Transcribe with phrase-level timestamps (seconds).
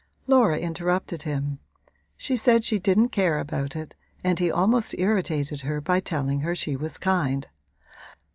[0.25, 1.59] Laura interrupted him;
[2.17, 6.55] she said she didn't care about it and he almost irritated her by telling her
[6.55, 7.47] she was kind.